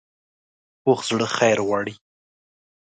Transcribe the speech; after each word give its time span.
پوخ 0.83 0.99
زړه 1.09 1.27
خیر 1.37 1.57
غواړي 1.67 1.93